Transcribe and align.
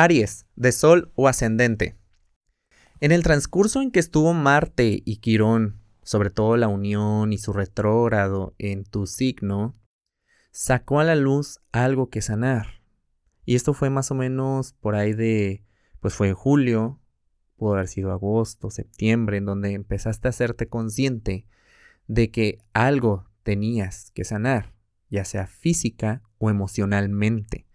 Aries, 0.00 0.46
de 0.54 0.70
Sol 0.70 1.10
o 1.16 1.26
ascendente. 1.26 1.96
En 3.00 3.10
el 3.10 3.24
transcurso 3.24 3.82
en 3.82 3.90
que 3.90 3.98
estuvo 3.98 4.32
Marte 4.32 5.02
y 5.04 5.16
Quirón, 5.16 5.80
sobre 6.04 6.30
todo 6.30 6.56
la 6.56 6.68
unión 6.68 7.32
y 7.32 7.38
su 7.38 7.52
retrógrado 7.52 8.54
en 8.58 8.84
tu 8.84 9.08
signo, 9.08 9.74
sacó 10.52 11.00
a 11.00 11.04
la 11.04 11.16
luz 11.16 11.58
algo 11.72 12.10
que 12.10 12.22
sanar. 12.22 12.80
Y 13.44 13.56
esto 13.56 13.74
fue 13.74 13.90
más 13.90 14.12
o 14.12 14.14
menos 14.14 14.72
por 14.72 14.94
ahí 14.94 15.14
de, 15.14 15.64
pues 15.98 16.14
fue 16.14 16.28
en 16.28 16.34
julio, 16.34 17.00
pudo 17.56 17.74
haber 17.74 17.88
sido 17.88 18.12
agosto, 18.12 18.70
septiembre, 18.70 19.38
en 19.38 19.46
donde 19.46 19.72
empezaste 19.72 20.28
a 20.28 20.30
hacerte 20.30 20.68
consciente 20.68 21.44
de 22.06 22.30
que 22.30 22.58
algo 22.72 23.28
tenías 23.42 24.12
que 24.12 24.22
sanar, 24.22 24.74
ya 25.10 25.24
sea 25.24 25.48
física 25.48 26.22
o 26.38 26.50
emocionalmente. 26.50 27.66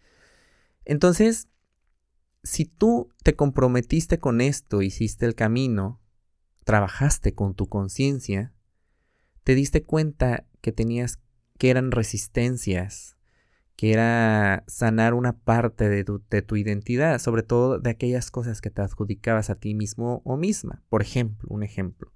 Entonces, 0.86 1.50
si 2.44 2.66
tú 2.66 3.10
te 3.24 3.36
comprometiste 3.36 4.20
con 4.20 4.42
esto, 4.42 4.82
hiciste 4.82 5.26
el 5.26 5.36
camino, 5.36 6.02
trabajaste 6.66 7.34
con 7.34 7.56
tu 7.56 7.68
conciencia, 7.68 8.54
te 9.44 9.56
diste 9.56 9.84
cuenta 9.84 10.46
que 10.62 10.72
tenías 10.72 11.20
que 11.58 11.70
eran 11.70 11.92
resistencias, 11.92 13.18
que 13.76 13.94
era 13.94 14.64
sanar 14.68 15.14
una 15.14 15.40
parte 15.40 15.90
de 15.90 16.04
tu, 16.04 16.22
de 16.30 16.42
tu, 16.42 16.56
identidad, 16.56 17.20
sobre 17.20 17.44
todo 17.44 17.80
de 17.80 17.90
aquellas 17.90 18.32
cosas 18.32 18.62
que 18.62 18.70
te 18.70 18.82
adjudicabas 18.82 19.50
a 19.50 19.56
ti 19.56 19.74
mismo 19.74 20.22
o 20.26 20.38
misma. 20.38 20.84
Por 20.90 21.02
ejemplo, 21.02 21.50
un 21.52 21.64
ejemplo. 21.64 22.12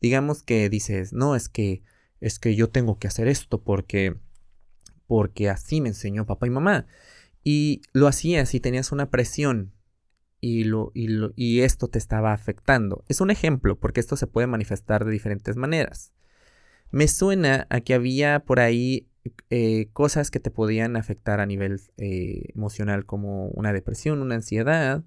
Digamos 0.00 0.42
que 0.42 0.68
dices, 0.68 1.12
no, 1.12 1.34
es 1.34 1.48
que 1.48 1.82
es 2.20 2.38
que 2.38 2.56
yo 2.56 2.68
tengo 2.68 2.98
que 2.98 3.06
hacer 3.06 3.28
esto 3.28 3.62
porque 3.62 4.16
porque 5.06 5.48
así 5.48 5.80
me 5.80 5.88
enseñó 5.88 6.26
papá 6.26 6.46
y 6.46 6.50
mamá. 6.50 6.86
Y 7.44 7.82
lo 7.92 8.06
hacías 8.06 8.54
y 8.54 8.60
tenías 8.60 8.92
una 8.92 9.10
presión 9.10 9.72
y, 10.40 10.64
lo, 10.64 10.90
y, 10.94 11.08
lo, 11.08 11.32
y 11.36 11.60
esto 11.60 11.88
te 11.88 11.98
estaba 11.98 12.32
afectando. 12.32 13.04
Es 13.08 13.20
un 13.20 13.30
ejemplo 13.30 13.78
porque 13.78 14.00
esto 14.00 14.16
se 14.16 14.26
puede 14.26 14.46
manifestar 14.46 15.04
de 15.04 15.10
diferentes 15.10 15.56
maneras. 15.56 16.12
Me 16.90 17.08
suena 17.08 17.66
a 17.70 17.80
que 17.80 17.94
había 17.94 18.40
por 18.40 18.60
ahí 18.60 19.08
eh, 19.50 19.88
cosas 19.92 20.30
que 20.30 20.40
te 20.40 20.50
podían 20.50 20.96
afectar 20.96 21.40
a 21.40 21.46
nivel 21.46 21.80
eh, 21.96 22.44
emocional 22.54 23.04
como 23.04 23.48
una 23.48 23.72
depresión, 23.72 24.22
una 24.22 24.36
ansiedad. 24.36 25.04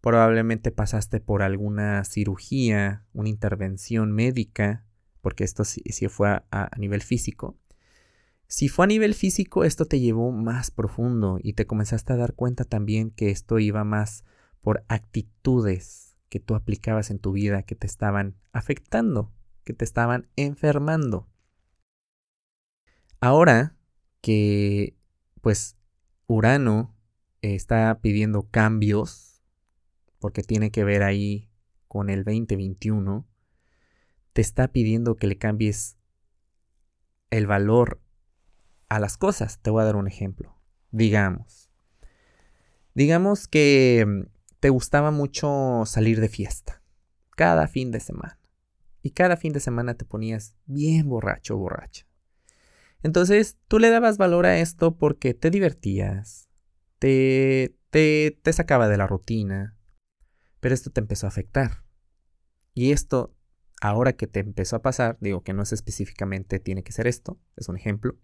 Probablemente 0.00 0.70
pasaste 0.70 1.20
por 1.20 1.42
alguna 1.42 2.04
cirugía, 2.04 3.04
una 3.12 3.28
intervención 3.28 4.12
médica, 4.12 4.84
porque 5.20 5.44
esto 5.44 5.64
sí, 5.64 5.82
fue 6.08 6.28
a, 6.28 6.44
a 6.50 6.78
nivel 6.78 7.02
físico. 7.02 7.56
Si 8.50 8.68
fue 8.68 8.86
a 8.86 8.88
nivel 8.88 9.14
físico, 9.14 9.62
esto 9.64 9.84
te 9.84 10.00
llevó 10.00 10.32
más 10.32 10.70
profundo 10.70 11.38
y 11.42 11.52
te 11.52 11.66
comenzaste 11.66 12.14
a 12.14 12.16
dar 12.16 12.34
cuenta 12.34 12.64
también 12.64 13.10
que 13.10 13.30
esto 13.30 13.58
iba 13.58 13.84
más 13.84 14.24
por 14.62 14.86
actitudes 14.88 16.16
que 16.30 16.40
tú 16.40 16.54
aplicabas 16.54 17.10
en 17.10 17.18
tu 17.18 17.32
vida 17.32 17.62
que 17.62 17.74
te 17.74 17.86
estaban 17.86 18.36
afectando, 18.52 19.30
que 19.64 19.74
te 19.74 19.84
estaban 19.84 20.30
enfermando. 20.36 21.28
Ahora 23.20 23.76
que 24.22 24.96
pues 25.42 25.76
Urano 26.26 26.96
está 27.42 28.00
pidiendo 28.00 28.48
cambios, 28.50 29.42
porque 30.20 30.42
tiene 30.42 30.70
que 30.70 30.84
ver 30.84 31.02
ahí 31.02 31.50
con 31.86 32.08
el 32.08 32.24
2021, 32.24 33.26
te 34.32 34.40
está 34.40 34.68
pidiendo 34.68 35.16
que 35.16 35.26
le 35.26 35.36
cambies 35.36 35.98
el 37.30 37.46
valor 37.46 38.00
a 38.88 38.98
las 38.98 39.16
cosas. 39.16 39.60
Te 39.60 39.70
voy 39.70 39.82
a 39.82 39.86
dar 39.86 39.96
un 39.96 40.08
ejemplo. 40.08 40.56
Digamos. 40.90 41.70
Digamos 42.94 43.48
que 43.48 44.04
mm, 44.06 44.22
te 44.60 44.70
gustaba 44.70 45.10
mucho 45.10 45.84
salir 45.86 46.20
de 46.20 46.28
fiesta. 46.28 46.82
Cada 47.36 47.68
fin 47.68 47.90
de 47.90 48.00
semana. 48.00 48.38
Y 49.02 49.10
cada 49.10 49.36
fin 49.36 49.52
de 49.52 49.60
semana 49.60 49.94
te 49.94 50.04
ponías 50.04 50.54
bien 50.66 51.08
borracho 51.08 51.54
o 51.54 51.58
borracha. 51.58 52.06
Entonces 53.02 53.56
tú 53.68 53.78
le 53.78 53.90
dabas 53.90 54.18
valor 54.18 54.46
a 54.46 54.58
esto 54.58 54.96
porque 54.96 55.32
te 55.34 55.50
divertías, 55.50 56.48
te, 56.98 57.76
te, 57.90 58.38
te 58.42 58.52
sacaba 58.52 58.88
de 58.88 58.96
la 58.96 59.06
rutina, 59.06 59.76
pero 60.60 60.74
esto 60.74 60.90
te 60.90 61.00
empezó 61.00 61.26
a 61.26 61.28
afectar. 61.28 61.84
Y 62.74 62.90
esto, 62.90 63.34
ahora 63.80 64.14
que 64.14 64.26
te 64.26 64.40
empezó 64.40 64.76
a 64.76 64.82
pasar, 64.82 65.16
digo 65.20 65.42
que 65.42 65.52
no 65.52 65.62
es 65.62 65.72
específicamente 65.72 66.58
tiene 66.58 66.82
que 66.82 66.92
ser 66.92 67.06
esto, 67.06 67.38
es 67.56 67.68
un 67.68 67.76
ejemplo, 67.76 68.18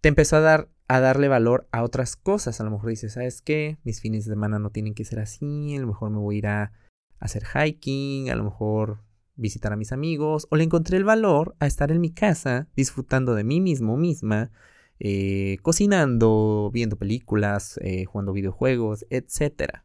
te 0.00 0.08
empezó 0.08 0.36
a 0.36 0.40
dar 0.40 0.68
a 0.88 1.00
darle 1.00 1.28
valor 1.28 1.68
a 1.70 1.82
otras 1.82 2.16
cosas. 2.16 2.60
A 2.60 2.64
lo 2.64 2.70
mejor 2.70 2.88
dices, 2.90 3.12
¿sabes 3.12 3.42
qué? 3.42 3.78
Mis 3.84 4.00
fines 4.00 4.24
de 4.24 4.32
semana 4.32 4.58
no 4.58 4.70
tienen 4.70 4.94
que 4.94 5.04
ser 5.04 5.20
así. 5.20 5.76
A 5.76 5.80
lo 5.80 5.86
mejor 5.86 6.10
me 6.10 6.18
voy 6.18 6.36
a 6.36 6.38
ir 6.38 6.46
a 6.46 6.72
hacer 7.20 7.44
hiking. 7.44 8.30
A 8.30 8.34
lo 8.34 8.44
mejor 8.44 9.02
visitar 9.36 9.72
a 9.72 9.76
mis 9.76 9.92
amigos. 9.92 10.46
O 10.50 10.56
le 10.56 10.64
encontré 10.64 10.96
el 10.96 11.04
valor 11.04 11.54
a 11.60 11.66
estar 11.66 11.92
en 11.92 12.00
mi 12.00 12.10
casa 12.10 12.68
disfrutando 12.74 13.34
de 13.34 13.44
mí 13.44 13.60
mismo, 13.60 13.96
misma. 13.98 14.50
Eh, 14.98 15.58
cocinando, 15.62 16.70
viendo 16.72 16.96
películas, 16.96 17.78
eh, 17.82 18.04
jugando 18.06 18.32
videojuegos, 18.32 19.06
etc. 19.10 19.82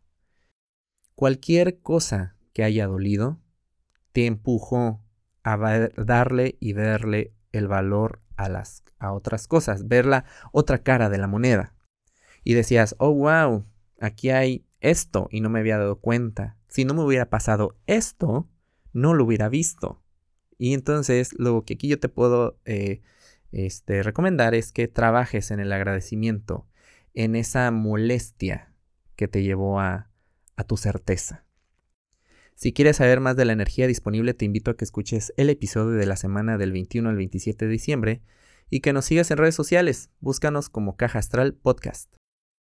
Cualquier 1.15 1.81
cosa 1.81 2.35
que 2.53 2.63
haya 2.63 2.87
dolido 2.87 3.39
te 4.11 4.25
empujó 4.25 5.01
a 5.43 5.57
darle 5.97 6.55
y 6.59 6.73
verle 6.73 7.33
el 7.51 7.67
valor 7.67 8.22
a, 8.35 8.49
las, 8.49 8.83
a 8.99 9.13
otras 9.13 9.47
cosas, 9.47 9.87
ver 9.87 10.05
la 10.05 10.25
otra 10.51 10.83
cara 10.83 11.09
de 11.09 11.17
la 11.17 11.27
moneda. 11.27 11.73
Y 12.43 12.53
decías, 12.53 12.95
oh, 12.99 13.13
wow, 13.13 13.65
aquí 13.99 14.29
hay 14.29 14.65
esto 14.79 15.27
y 15.31 15.41
no 15.41 15.49
me 15.49 15.59
había 15.59 15.77
dado 15.77 15.99
cuenta. 15.99 16.57
Si 16.67 16.85
no 16.85 16.93
me 16.93 17.03
hubiera 17.03 17.29
pasado 17.29 17.77
esto, 17.87 18.49
no 18.91 19.13
lo 19.13 19.25
hubiera 19.25 19.49
visto. 19.49 20.01
Y 20.57 20.73
entonces 20.73 21.33
lo 21.37 21.63
que 21.63 21.75
aquí 21.75 21.87
yo 21.87 21.99
te 21.99 22.09
puedo 22.09 22.59
eh, 22.65 23.01
este, 23.51 24.03
recomendar 24.03 24.55
es 24.55 24.71
que 24.71 24.87
trabajes 24.87 25.51
en 25.51 25.59
el 25.59 25.71
agradecimiento, 25.71 26.67
en 27.13 27.35
esa 27.35 27.69
molestia 27.71 28.73
que 29.15 29.27
te 29.27 29.43
llevó 29.43 29.79
a, 29.79 30.09
a 30.55 30.63
tu 30.63 30.77
certeza. 30.77 31.45
Si 32.55 32.73
quieres 32.73 32.97
saber 32.97 33.19
más 33.19 33.35
de 33.35 33.45
la 33.45 33.53
energía 33.53 33.87
disponible, 33.87 34.33
te 34.33 34.45
invito 34.45 34.71
a 34.71 34.77
que 34.77 34.85
escuches 34.85 35.33
el 35.37 35.49
episodio 35.49 35.91
de 35.97 36.05
la 36.05 36.15
semana 36.15 36.57
del 36.57 36.71
21 36.71 37.09
al 37.09 37.15
27 37.15 37.65
de 37.65 37.71
diciembre 37.71 38.21
y 38.69 38.79
que 38.79 38.93
nos 38.93 39.05
sigas 39.05 39.29
en 39.31 39.37
redes 39.37 39.55
sociales. 39.55 40.09
Búscanos 40.19 40.69
como 40.69 40.95
Caja 40.95 41.19
Astral 41.19 41.53
Podcast. 41.53 42.22